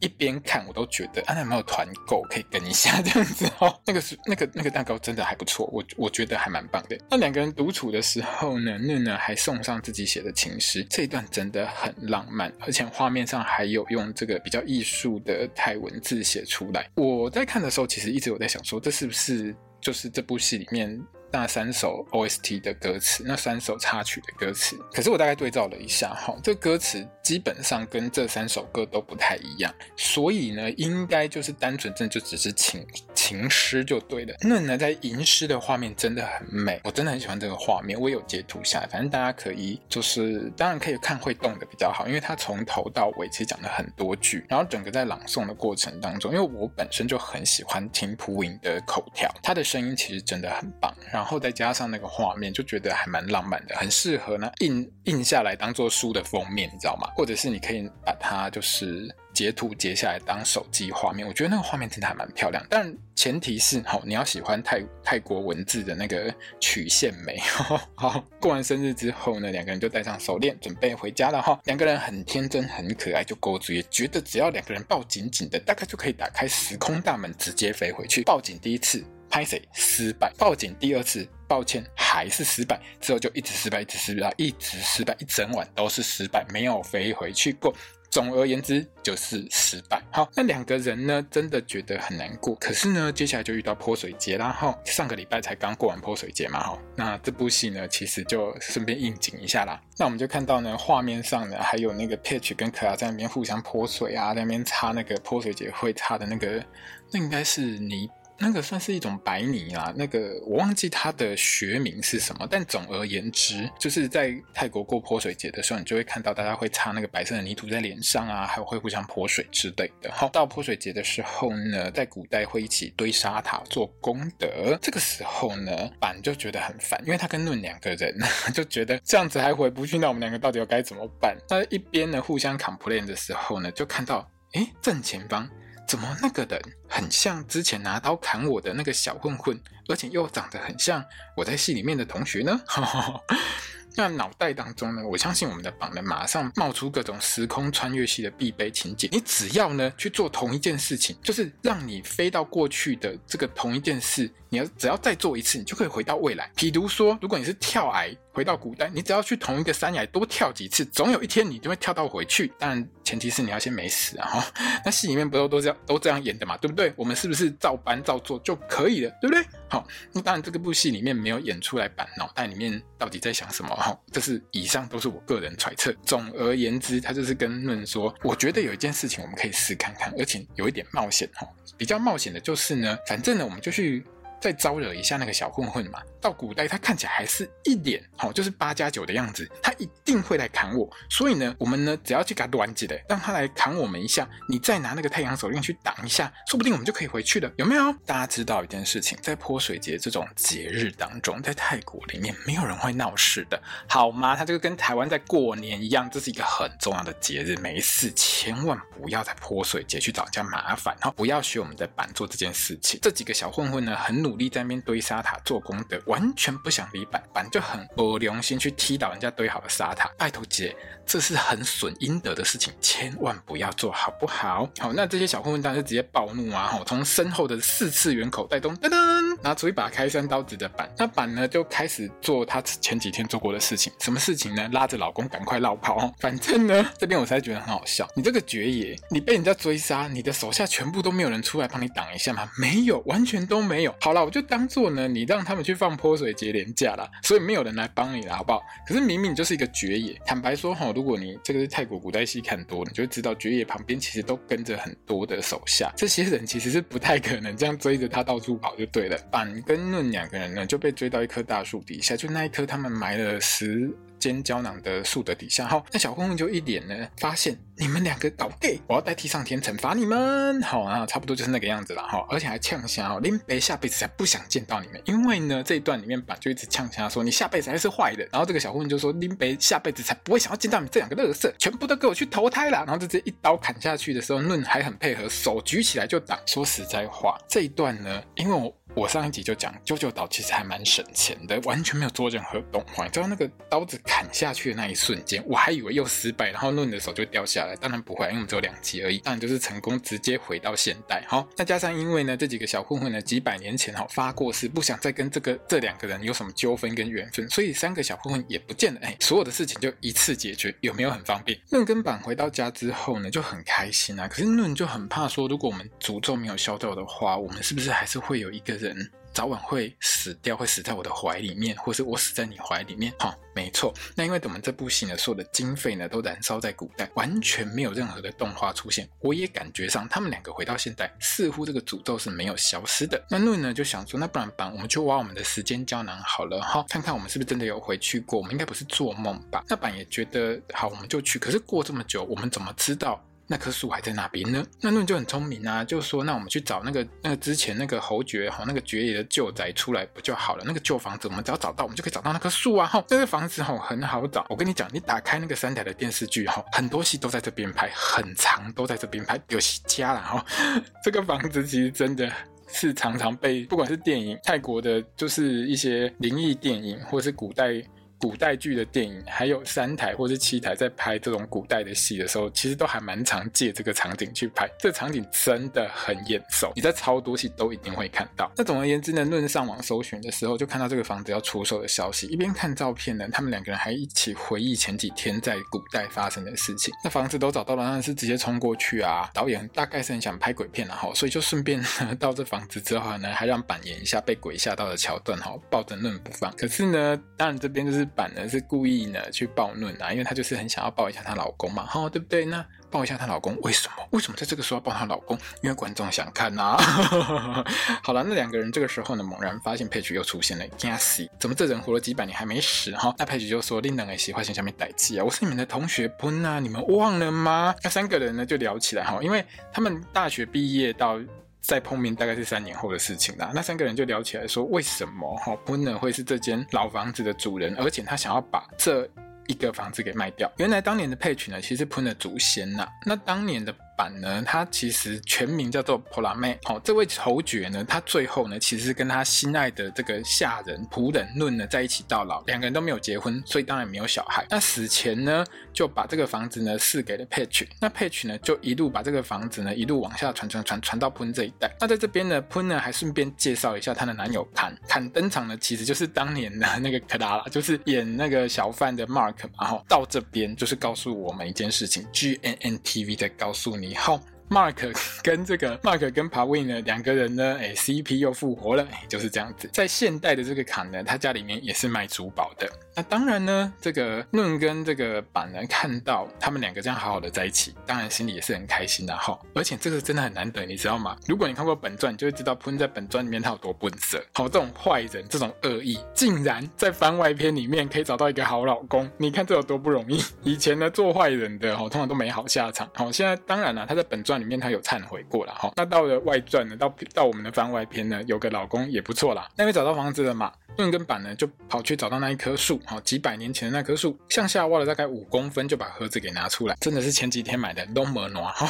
[0.00, 3.80] 一边看我都觉得，啊，那有没有团购可以跟一下这样子哦？
[3.86, 6.98] 那个是那个那个蛋糕真的还不错，我我觉得还蛮棒的。
[7.10, 16.88] 那两个人独处的时候呢，嫩呢还送上自己写的情诗，这一段真的很浪漫，而且画面上还有用这个比较艺术的泰文字写出来。
[16.94, 24.76] 我在看的时候，其实一直有在想说，这是不是就是这部戏里面那三首 OST 的歌词，那三首插曲的歌词？
[24.92, 27.06] 可是我大概对照了一下，哈，这歌词。
[27.28, 34.34] 基本上跟这三首歌都不太一样，所以呢，应该就是单纯真的就只是情情诗就对了。
[34.40, 57.10] 那呢，在吟诗的画面真的很美，我真的很喜欢这个画面，我有截图下来，反正大家可以就是当然可以看会动的比较好，因为它从头到尾其实讲了很多句，然后整个在朗诵的过程当中，因为我本身就很喜欢听朴颖的口条，他的声音其实真的很棒，然然后再加上那个画面，就觉得还蛮浪漫的，很适合呢印印下来当做书的封面，你知道吗？
[57.16, 62.64] 或者是你可以把它就是截图截下来当手机画面，我觉得那个画面真的还蛮漂亮。
[62.70, 67.36] 但前提是，好，你要喜欢泰泰国文字的那个曲线美。
[67.96, 71.58] 好，过完生日之后呢，两个人就戴上手链，准备回家了哈。
[71.64, 78.22] 两个人很天真很可爱，就勾住，也觉得只要两个人抱紧紧的，大概就可以打开时空大门，直接飞回去。
[78.22, 79.04] 抱紧第一次。
[79.30, 80.32] 拍谁失败？
[80.38, 82.80] 报警第二次，抱歉，还是失败。
[83.00, 87.74] 之后就一直失败，一直失败，一直失败，一整晚都是失败，没有飞回去过。
[88.10, 90.02] 总而言之，就是失败。
[90.10, 92.54] 好，那两个人呢，真的觉得很难过。
[92.54, 94.50] 可是呢，接下来就遇到泼水节啦。
[94.50, 96.58] 哈，上个礼拜才刚过完泼水节嘛。
[96.58, 99.78] 哈，那这部戏呢，其实就顺便应景一下啦。
[99.98, 106.64] 那我们就看到呢，画面上呢，还有那个 Peach 跟可拉在那边互相泼水啊，在那边擦那个泼水节会擦的那个，
[107.12, 108.08] 那应该是泥。
[108.40, 120.12] 那个算是一种白泥啦，那个我忘记它的学名是什么，但总而言之，就是在泰国过泼水节的时候，你就会看到大家会擦那个白色的泥土在脸上啊，还有会互相泼水之类的。
[120.12, 124.78] 好，到泼水节的时候呢，在古代会一起堆沙塔做功德。
[124.80, 128.16] 这个时候呢，板就觉得很烦，因为他跟论两个人
[128.54, 131.36] 就觉得这样子还回不去，那我们两个到底要该怎么办？
[131.50, 135.50] 那一边呢互相 complain 的时候呢，就看到诶正前方。
[135.88, 141.02] 怎么那个人很像之前拿刀砍我的那个小混混，而且又长得很像
[141.34, 142.60] 我在戏里面的同学呢？
[143.96, 149.08] 那脑袋当中呢，我相信我们的榜呢，马上冒出各种时空穿越系的必备情景。
[149.10, 156.50] 你只要呢去做同一件事情，就是让你飞到过去的这个同一件事，你要只要再做一次，你就可以回到未来。
[156.56, 162.52] 譬如说，如果你是跳崖回到古代，你只要去同一个山崖多跳几次，总有一天你就会跳到回去。
[162.58, 164.28] 但前提是你要先没死啊！
[164.28, 164.52] 哈，
[164.84, 166.92] 那戏里面不都都这样都这样演的嘛，对不对？
[166.96, 169.44] 我们是不是照搬照做就可以了，对不对？
[169.68, 173.74] 好，那当然这个部戏里面没有演出来，板脑袋里面到底在想什么？
[173.74, 175.92] 哈，这是以上都是我个人揣测。
[176.04, 181.46] 总而言之，他就是跟论说，我觉得有一件事情我们可以试看看，而且有一点冒险哈。
[181.76, 184.04] 比较冒险的就是呢，反正呢，我们就去
[184.40, 186.00] 再招惹一下那个小混混嘛。
[186.20, 190.88] 到古代，他看起来还是一脸好，就是八加九的样子，他一定会来砍我。
[191.10, 197.92] 所以呢，我们呢只要去给他端起来，让他来砍我们一下，你再拿那个太阳手链去挡一下，说不定我们就可以回去了，有没有？
[198.04, 204.34] 大家知道一件事情，在泼水节这种节日当中，在泰国里面没有人会闹事的，好吗？
[204.36, 212.98] 他这个跟台湾在过年一样，这是一个很重要的节日，没事，千万不要在泼水节去找人家麻烦，然后不要学我们的板做这件事情。
[213.02, 220.10] 这几个小混混呢，很努力在那边堆沙塔做功德，完全不想理板板，就很没良心去踢倒人家堆好的沙塔。
[220.18, 220.74] 拜托姐，
[221.06, 224.68] 这是很损阴德的事情，千万不要做好不好？
[224.78, 226.68] 好，那这些小混混当然是直接暴怒啊！
[226.72, 233.92] 吼，从身后的四次元口袋中噔噔拿出一把开山刀子的板，那板呢就开始做他前几天做过的事情。
[234.00, 234.68] 什么事情呢？
[234.72, 236.12] 拉着老公赶快绕跑。
[236.18, 238.08] 反正呢，这边我才觉得很好笑。
[238.14, 242.48] 你这个爵爷，你被人家追杀，你的手下全部都没有人出来帮你挡一下吗？
[242.58, 243.94] 没有，完全都没有。
[244.00, 248.62] 好了，我就当做呢，你让他们去放泼水节连假了，所以没有人来帮你了，好不好？
[248.86, 250.20] 可是明明就是一个爵爷。
[250.26, 259.18] 坦白说哈，如果你这个是泰国古代戏看多了，你就会知道爵爷旁边其实都跟着很多的手下，这些人其实是不太可能这样追着他到处跑就对了。
[259.30, 286.36] 板跟论两个人呢就被追到一棵大树底下，就那一棵他们埋了十间胶囊的树的底下，哈，那小混混就一脸呢，发现你们两个搞 gay，我要代替上天惩罚你们，好啊，差不多就是那个样子了，哈，而且还呛声哦，林北下辈子才不想见到你们，因为呢这一段里面板就一直呛声说你下辈子还是坏的，然后这个小混混就说林北下辈子才不会想要见到你们这两个乐色，全部都给我去投胎了，然后就直接一刀砍下去的时候，论还很配合，手举起来就挡。
[286.44, 288.74] 说实在话，这一段呢，因为我。
[288.98, 293.04] 我上一集就讲，啾啾岛其实还蛮省钱的，完全没有做任何动画。
[293.04, 297.76] 你知道那个刀子砍下去的那一瞬间，我还以为又失败，然后论的手就掉下来。
[297.76, 299.18] 当然不会，因为我们只有两集而已。
[299.18, 301.24] 当然就是成功，直接回到现代。
[301.28, 309.00] 好，再加上因为呢，这几个小混混呢，几百年前哈发过誓，不想再跟这个这两个人有什么纠纷跟缘分，所以三个小混混也不见了。
[309.04, 311.56] 哎，所有的事情就一次解决，有没有很方便？
[311.70, 314.26] 论跟板回到家之后呢，就很开心啊。
[314.26, 318.87] 可是论就很怕说，如果我们诅咒没有消掉的话，我们是不是还是会有一个人？
[318.88, 323.12] 人早晚会死掉，会死在我的怀里面，或是我死在你怀里面。
[323.18, 323.94] 哈，没错。
[324.16, 329.08] 那因为我们这部戏呢，所有的经费呢都燃烧在古代，完全没有任何的动画出现。
[329.20, 333.22] 我也感觉上，他们两个回到现代，似乎这个诅咒是没有消失的。
[333.30, 338.38] 那论呢就想说，那不然板，我们就挖我们的时间胶囊好了，哈，看看我们是不是真的有回去过。
[338.38, 339.62] 我们应该不是做梦吧？
[339.68, 341.38] 那板也觉得好，我们就去。
[341.38, 343.22] 可是过这么久，我们怎么知道？
[343.50, 344.62] 那棵树还在那边呢？
[344.82, 350.64] 那论就很聪明啊，就说那我们去找那个那个之前那个侯爵哈，那个爵爷的旧宅出来不就好了？
[350.66, 352.86] 那个旧房子我们只要找到，我们就可以找到那棵树啊！
[352.86, 354.44] 哈，这个房子哈很好找。
[354.50, 360.44] 我跟你讲，你打开那个三台的电视剧哈，很多戏都在这边拍，很长都在这边拍，有戏家了哈。
[361.02, 362.30] 这个房子其实真的
[362.68, 367.82] 是常常被不管是电影泰国的，就是一些灵异电影，或是古代。
[368.18, 374.68] 古代剧的电影，还有三台或是七台在拍这种古代的戏的时候，其实都还蛮常借这个场景去拍。
[374.78, 378.50] 这场景真的很眼熟，你在超多戏都一定会看到。
[378.56, 382.26] 那总而言之呢，论上网搜寻的时候，就看到这个房子要出售的消息。
[382.26, 386.92] 一边看照片呢，他们两个人还一起回忆前几天在古代发生的事情。
[387.04, 389.30] 那房子都找到了，当然是直接冲过去啊！
[389.32, 391.80] 导演大概是很想拍鬼片了哈，所以就顺便
[392.18, 396.52] 到这房子之后呢，还让板演一下被鬼吓到的桥段哈，抱着论不放。
[396.56, 398.07] 可是呢，当然这边就是。
[398.08, 402.44] 板呢是故意呢去暴论啊，因为她就是很想要抱一下她老公嘛，哈，对不对？
[402.44, 404.08] 那抱一下她老公，为什么？
[404.10, 405.38] 为什么在这个时候要抱她老公？
[405.62, 407.64] 因为观众想看呐、啊。
[408.02, 411.28] 好了，那两个人这个时候呢，猛然发现佩奇又出现了，Gacy！
[411.38, 412.90] 怎么这人活了几百年还没死？
[412.96, 421.20] 哈，那佩奇就说：“你两个喜欢先下面待机啊，我是你们的同学喷啊，你们忘了吗？”那三个人呢就聊起来哈，因为他们大学毕业到。
[421.60, 423.50] 再碰面大概是三年后的事情啦。
[423.54, 429.08] 那三个人就聊起来说，为什么哈普呢会是这间老房子的主人，而且他想要把这
[429.46, 430.50] 一个房子给卖掉。
[430.56, 432.86] 原来当年的配曲呢，其实普的祖先呐。
[433.04, 433.74] 那当年的。
[433.98, 436.56] 版呢，他其实全名叫做普拉妹。
[436.62, 444.46] 好，这位侯爵呢，他最后呢，其实是跟他心爱的这个下人仆人论呢在一起到老，两个人都没有结婚，所以当然没有小孩。
[444.48, 447.68] 那死前呢，就把这个房子呢赐给了佩曲。
[447.80, 451.68] 那佩曲呢，就一路把这个房子呢一路往下传传传传到喷这一代。
[451.80, 454.72] 那在这边呢，喷呢还顺便介绍一下她的男友坎。
[454.86, 459.62] 坎登场呢，其实就是当年的那个克拉拉，就是演那个小贩的 Mark 嘛。
[459.62, 463.87] 然后到这边就是告诉我们一件事情，GNN TV 在告诉你。
[463.88, 464.20] 以后
[464.50, 469.68] Mark 跟这个 Mark 跟 Pawin 呢两个人呢，哎，CP 又复活了，就是这样子。
[469.72, 472.70] 在现代的这个卡呢，他家里面也是卖珠宝的。
[472.98, 479.38] 那当然呢，这个 Noon 跟这个板呢， 看到他们两个这样好好的在一起，当然心里也是很开心的哈。
[479.54, 481.16] 而且这个真的很难得，你知道吗？
[481.28, 484.20] 如果你看过本传，你就会知道喷在本传里面他有多笨色。
[484.34, 490.20] 好，这种坏人，这种恶意，竟然在番外篇里面可以找到一个好老公，你看这有多不容易。
[490.42, 492.90] 以前呢，做坏人的哈，通常都没好下场。
[492.94, 495.72] 好，现在当然了，他在本传里面他有忏悔过了哈。
[495.76, 499.48] 那到了外传呢，到到我们的番外篇呢，有个老公也不错啦。
[499.54, 500.52] 那边找到房子了嘛？
[500.76, 508.66] 盾跟板呢，就跑去找到那一棵树，好，几百年前的那棵树，向下挖了大概五公分，就把盒子给拿出来，真的是前几天买的，都没暖哈。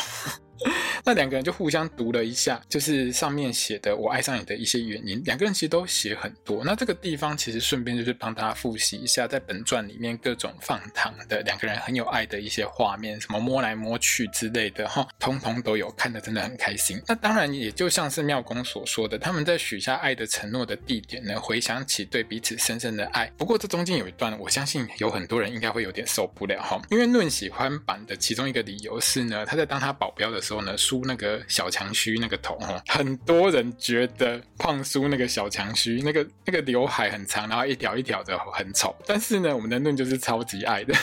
[1.05, 5.23] 那两个人就互相读了一下，就是上面写的“我爱上你”的一些原因。
[5.25, 6.63] 两个人其实都写很多。
[6.65, 17.01] 那这个地方其实顺便就是帮大家复习一下，在本传里面各种放糖的两个人很有爱的一些画面，什么摸来摸去之类的哈，通通都有，看得真的很开心。
[17.07, 23.31] 那当然也就像是妙公所说的，他们在许下爱的承诺的地点呢，回想起对彼此深深的爱。
[23.37, 30.75] 不过这中间有一段，我相信有很多人应该会有点受不了哈，因为论喜欢版的其中一个理由是呢，他在当他保镖的时候时候呢。
[30.79, 38.95] 梳那个小强须那个头哈，很多人觉得胖叔那个小强须那个那个刘海很长，然后一条一条的很丑。
[39.05, 40.95] 但是呢，我们的嫩就是超级爱的，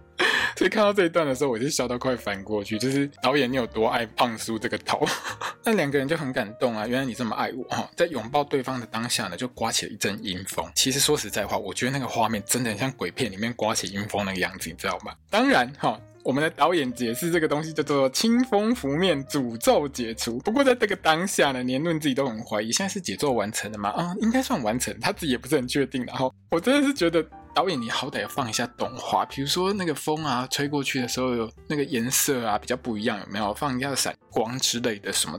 [0.58, 2.76] 所以看到这一段的时候，我就笑到快翻过去。
[2.76, 5.06] 就是导演你有多爱胖叔这个头？
[5.64, 6.86] 那两个人就很感动啊！
[6.86, 7.88] 原来你这么爱我哈！
[7.96, 10.70] 在拥抱对方的当下呢，就刮起了一阵阴风。
[10.74, 15.14] 其实说实在话，我觉得那个画面真的很像鬼片里面刮起阴风那个样子，你知道吗？
[15.30, 15.98] 当然哈。
[16.22, 20.38] 我们的导演解释这个东西叫做清风拂面，诅咒解除。
[20.38, 23.90] 不过在这个当下呢，年论自己都很怀疑，现在是解咒完成了吗？
[23.90, 26.04] 啊、应该算完成，他自己也不是很确定。
[26.04, 35.38] 然后我真的是觉得导演，你好歹要放一下动画，比如说那个风啊吹过去的时候有那个颜色啊比较不一样，有没有放一下闪光之类的什么？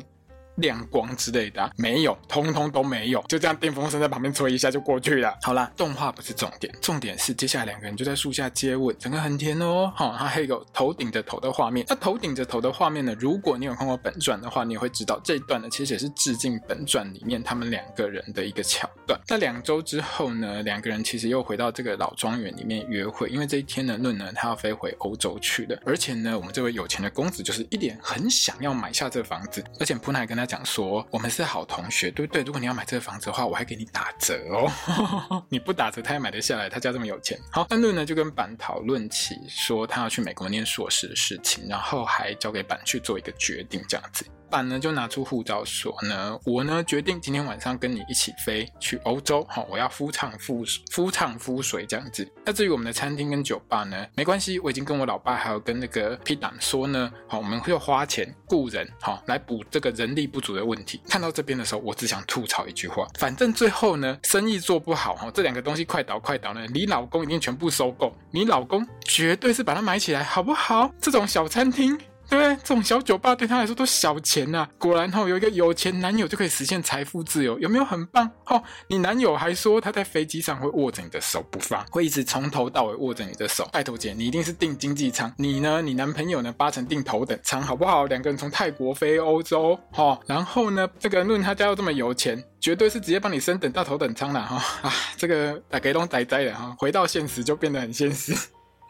[0.62, 5.38] 亮光之类的、没有，通通都没有，就这样电风扇在旁边吹一下就过去了。
[5.41, 9.91] 好啦，动画不是重点，重点是接下来两个人就在树下接吻，整个很甜哦。
[9.95, 11.86] 好、哦，他还有个头顶着头的画面。
[11.89, 13.15] 那头顶着头的画面呢？
[13.19, 19.19] 如果你有看过本传的话，你也会知道这一段呢，其实也是致敬本传里面他们两个人的一个桥段。
[19.28, 32.42] 那两周之后呢，两个人其实又回到这个老庄园里面约会，因为这一天呢，论呢他要飞回欧洲去了，而且呢，我们这位有钱的公子就是一脸很想要买下这房子，而且普奈跟他想说，我们是好同学，对不对？
[32.44, 35.42] 如果你要买这个房子的话，我还给你打折哦。
[35.48, 36.68] 你不打折，他也买得下来。
[36.68, 37.40] 他家这么有钱。
[37.54, 44.26] 好，安论呢就跟板讨论起说他要去美国念硕士的事情，然后还交给板去做一个决定，这样子。
[44.52, 52.30] 板呢就拿出护照说呢，我呢决定今天晚上跟你一起飞去欧洲，好，我要夫唱妇夫唱妇随这样子。
[52.46, 61.02] 那至于我们的餐厅跟酒吧呢，没关系，我已经跟我老爸还有跟那个 P 党说呢，好，我们会花钱雇人，好，来补这个人力不足的问题。
[61.08, 70.92] 看到这边的时候，我只想吐槽一句话，反正最后呢，生意做不好，哈，这两个东西快倒快倒呢，你老公一定全部收购，你老公绝对是把它买起来，好不好？
[71.00, 71.98] 这种小餐厅。
[72.32, 74.70] 对，这种小酒吧对他来说都小钱呐、啊。
[74.78, 78.32] 果然哈、哦，有一个有钱男友就可以实现财富自由，有没有很棒？
[78.46, 83.67] 哦，你男友还说他在飞机上会握着你的手不放，会一直从头到尾握着你的手。
[83.74, 85.82] 拜托姐，你一定是订经济舱，你呢？
[85.82, 86.54] 你男朋友呢？
[86.58, 88.06] 八成订头等舱，好不好？
[88.06, 94.56] 两个人从泰国飞欧洲，哈、然后呢，这个论他家又这么有钱，绝对是直接帮你升等到头等舱了哈、
[94.88, 98.34] 啊，这个大家都呆呆的哈，回到现实就变得很现实。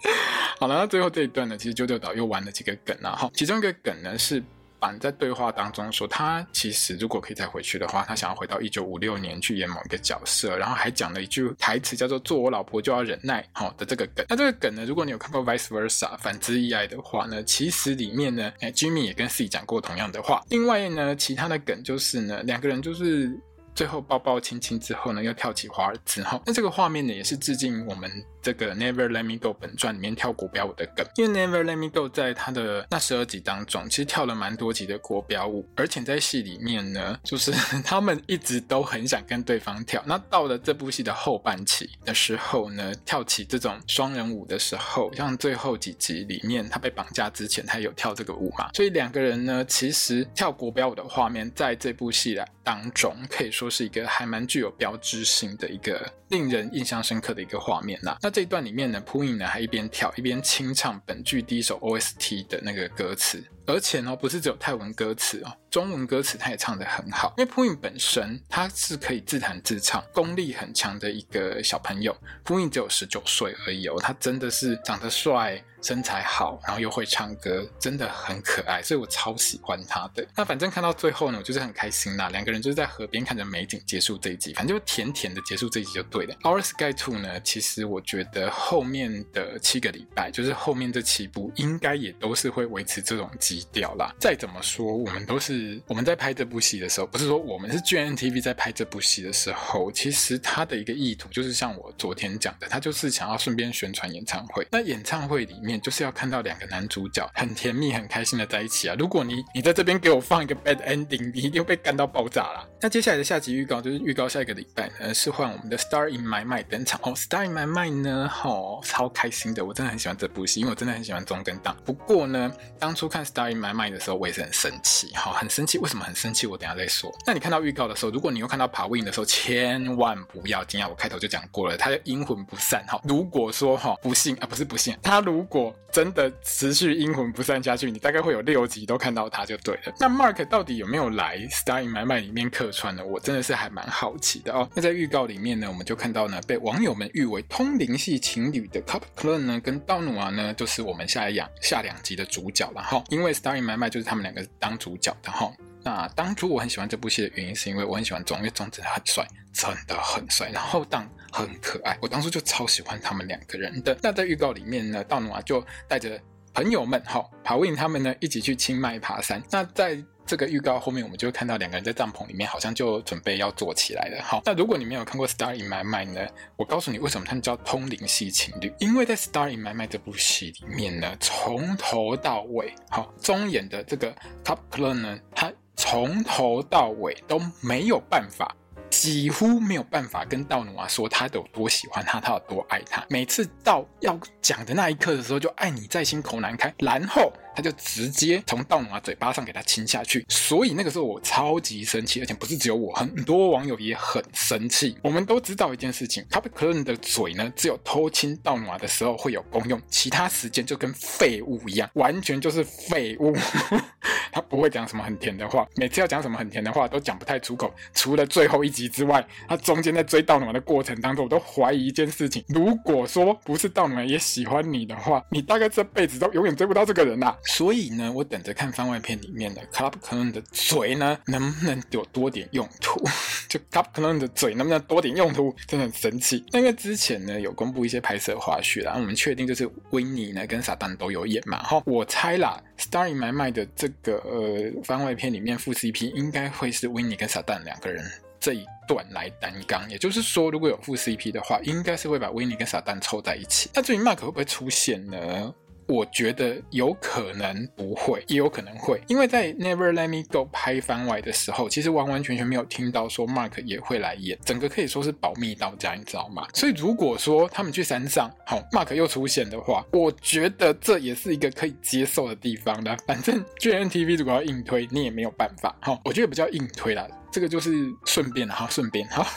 [0.60, 3.16] 好了，那最后这一段呢，其实九九岛又玩了几个梗啊。
[3.16, 4.44] 哈，其中一个梗呢是
[4.80, 14.26] 板在对话当中说，他其实如果可以再回去的话，他想要回到一九五六年去演某一个角色，然后还讲了一句台词叫做“做我老婆就要忍耐”好的这个梗。
[14.30, 20.44] 那这个梗呢，如果你有看过《Vice Versa》反之亦爱的话呢，其实里面呢，哎，Jimmy 也跟 C 讲过同样的话。
[20.50, 23.40] 另外呢，其他的梗就是呢，两个人就是。
[23.76, 26.42] 最后抱抱亲亲之后呢，又跳起华尔兹哈。
[26.46, 31.06] 那这个画面呢，也是致敬我们这个 Never Let Me Go 本传里面跳国标舞的梗。
[31.16, 37.52] 因为 Never Let Me Go 在他的那十二集当中，其实跳了蛮多集的国标舞，而且在戏里面呢，就是
[37.84, 40.04] 他们一直都很想跟对方跳。
[40.06, 48.70] 那到了这部戏的后半期的时候呢，跳起这种双人舞的时候，像最后几集里面他被绑架之前，他有跳这个舞嘛？
[48.74, 58.18] 所以两个人呢，其实跳国标舞的画面，在这部戏来当中可以说说是一个还蛮具有标志性的一个令人印象深刻的一个画面呐。
[58.20, 67.34] 那这一段里面呢，Poon 呢还一边跳一边清唱本剧第一首 OST 的那个歌词，而且呢不是只有泰文歌词哦，中文歌词他也唱得很好。
[67.38, 72.16] 因为 Poin 本身他是可以自弹自唱，功力很强的一个小朋友。
[72.46, 75.64] ，Poin 只有十九岁而已哦，他真的是长得帅。
[75.84, 80.24] 身材好，然后又会唱歌，真的很可爱，所以我超喜欢他的。
[80.36, 82.30] 那反正看到最后呢，我就是很开心啦。
[82.30, 86.36] 两个人就是在河边看着美景结束这一集，反正就甜甜的结束这一集就对了。
[86.44, 94.14] Our Skyy 2呢，其实我觉得后面的七个礼拜，就是后面这七部，应该也都是会维持这种基调啦。
[94.20, 104.66] 再怎么说，我们都是我们在拍这部戏的时候，不是说我们是 GNTV 在拍这部戏的时候，其实他的一个意图就是像我昨天讲的，他就是想要顺便宣传演唱会。
[104.72, 105.82] 那演唱会里面。
[105.82, 108.96] 就是要看到两个男主角很甜蜜、很开心的在一起啊！
[109.00, 112.68] 如果你你在这边给我放一个 bad ending，你一定被干到爆炸啦。
[112.80, 117.14] 那接下来的下集预告就是预告下一个礼拜呢，是换我们的 Star in My Mind 登场哦。
[117.16, 121.74] Star in My Mind 呢，哦，超开心的，我真的很喜欢这部戏，因为我真的很喜欢中跟大。
[121.86, 125.78] 不过呢，当初看 Star in My Mind 的时候，我也是很生气，好，很生气。
[125.78, 126.48] 为什么很生气？
[126.48, 127.14] 我等下再说。
[127.28, 130.90] 那你看到预告的时候，如果你又看到 Pawin 的时候，千万不要惊讶。
[130.90, 132.84] 我开头就讲过了，他的阴魂不散。
[132.88, 139.94] 哈，如果说哈不幸啊，不是不幸，他如果真的持续阴魂不散下去，你大概会有六集都看到他就对了。
[140.00, 143.04] 那 Mark 到底有没有来《Star in My My》里面客串呢？
[143.04, 144.70] 我真的是还蛮好奇的哦。
[144.74, 153.04] 那在预告里面呢，我们就看到呢，被网友们誉为通灵系情侣的 Cup Clone 呢，跟道努瓦呢，就是我们下一两下两集的主角了哈。
[153.10, 155.41] 因为《Star in My My》就是他们两个当主角的哈。
[155.84, 160.50] 那当初我很喜欢这部戏的原因，是因为我很喜欢钟，因为钟真的很帅，真的很帅。
[160.52, 163.98] 然后当很可爱，我当初就超喜欢他们两个人的。
[164.02, 166.22] 那在预告里面呢，道努瓦就带着
[166.54, 169.42] 朋友们哈跑 win 他们呢一起去清迈爬山。
[169.50, 169.98] 那在
[170.32, 174.24] 这个预告后面，我们就会看到两个人在帐篷里面，好像就准备要做起来了。
[174.24, 176.26] 好，那如果你没有看过《Star in My Mind》呢，
[176.56, 184.16] 我告诉你为什么他们叫通灵系情侣，因为在《Star in My Mind》这部戏里面呢，从头到尾，好，中演的这个
[184.46, 185.52] Cup Clone 呢，他。
[185.76, 188.56] 从头到尾都没有办法，
[188.92, 193.04] 几乎没有办法跟道努瓦说他有多喜欢他，他有多爱他。
[193.10, 197.34] 每次到要讲的那一刻的时候，就爱你在心口难开，然后。
[197.56, 204.98] 他就直接从道努瓦嘴巴上给他亲下去，所以那个时候我超级生气，而且不是只有我，很多网友也很生气。
[205.04, 213.36] 我们都知道一件事情，Cup Clone 的嘴呢，只有偷亲道努瓦的时候会有功用，其他时间就跟废物一样，完全就是废物。
[214.34, 227.38] 他不会讲什么很甜的话，每次要讲什么很甜的话都讲不太出口，除了最后一集之外，他中间在追道努瓦的过程当中，我都怀疑一件事情：如果说不是道努瓦也喜欢你的话，你大概这辈子都永远追不到这个人啦。
[227.44, 233.00] 所以呢，我等着看番外篇里面的 Club c l o n 的嘴呢，能不能有多点用途？
[233.50, 235.54] 就 Club c l o n 的嘴能不能多点用途？
[235.68, 236.44] 真的很神奇。
[236.52, 241.62] 那因为之前呢有公布一些拍摄花絮，然后我们确定就是 Winnie 呢跟撒旦都有演嘛。
[241.64, 248.06] 哈，我猜啦，《Star in My Mind》的这个呃番外篇里面副 CP 应该会是 Winnie 跟撒旦两个人
[248.40, 249.90] 这一段来担纲。
[249.90, 253.70] 也就是说，如果有副 CP 的话，应该是会把维尼跟撒旦凑在一起。
[253.74, 255.54] 那至于 Mark 会不会出现呢？
[255.92, 266.48] 我觉得有可能不会，也有可能会，因为在 Never Let Me Go 拍番外的时候，其实完完全全没有听到说 Mark 也会来演，整个可以说是保密到家，你知道吗？
[266.54, 272.96] 所以如果说他们去山上，好，Mark 又出现的话，我觉得这也是一个可以接受的地方的。
[273.06, 279.28] 反正 G N T V 如果要硬推，你也没有办法，好，我觉得不叫硬推啦，这个就是顺便哈，顺便哈。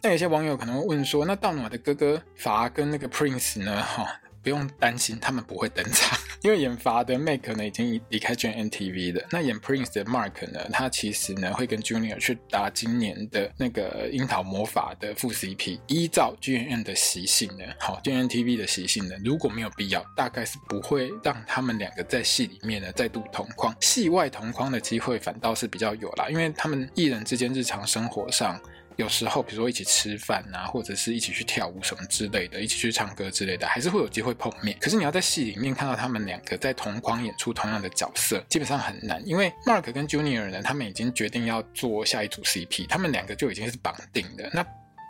[0.00, 3.82] 那有些网友可能会问说，那道努瓦的哥哥法跟那个 Prince 呢？
[3.82, 4.06] 哈。
[4.44, 9.26] 不用担心，他们不会登场， 因为演法的 Make 呢已经离开 GMMTV 了。
[9.30, 15.80] 那演 Prince 的 Mark 呢，他其实呢会跟 Junior 去打今年的那个樱桃魔法的副 CP。
[15.86, 23.74] 依照 GMM 的习性呢，好 Gen NTV 的习性呢，如果没有必要，大概是不会让他们两个在戏里面呢再度同框。
[23.80, 28.60] 戏外同框的机会反倒是比较有啦，因为他们艺人之间日常生活上。
[28.96, 34.76] 有时候，比如说一起吃饭啊，或者是一起去跳舞什么之类的，一起去唱歌之类的，还是会有机会碰面。
[34.80, 39.20] 可是你要在戏里面看到他们两个在同框演出同样的角色，基本上很难。
[39.26, 44.48] 因为 Mark 跟 Junior 呢，他们已经决定要做下一组 CP，他们两个就已经是绑定的。
[44.52, 44.64] 那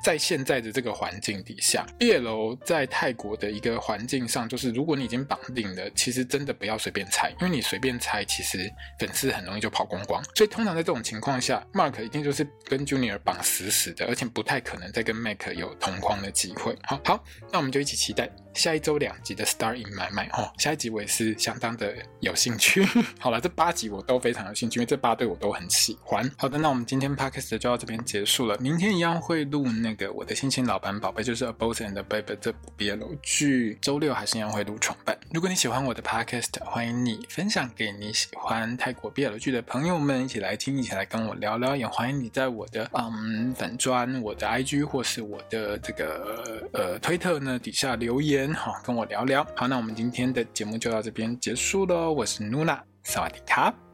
[0.04, 10.22] 在现在的这个环境底下 b 楼在泰国的一个环境上，就是如果你已经绑定了，其实真的不要随便猜，因为你随便猜，其实粉丝很容易就跑光光。
[10.34, 16.76] 所以通常在这种情况下，Mark 一定就是跟 Junior 绑死死的，而且不太可能再跟 Make 有同框的机会。
[16.82, 18.30] 好好，那我们就一起期待。
[18.52, 22.86] 下一周两集的《Star in My Mind》哦，下一集我也是相当的有兴趣。
[23.18, 26.30] 好了，这八集我都非常有兴趣，因为这八对我都很喜欢。
[26.38, 28.56] 好的，那我们今天 Podcast 就到这边结束了。
[28.58, 35.16] 明天一样会录那个我的亲亲老板宝贝就是《A Boss and a Babe》这部 BL 剧，周六还是一样会录重版。
[35.32, 41.76] 如果你喜欢我的 Podcast，欢迎你分享给你喜欢泰国 BL 剧的朋友们一起来听，一起来跟我聊聊。
[41.76, 49.46] 也欢迎你在我的嗯粉专、我的 IG 或是我的这个呃推特呢底下留言，好跟我聊聊。
[49.56, 52.12] 好，那我们今天的节目就到这边结束喽。
[52.12, 53.93] 我是 Nuna，萨瓦迪卡。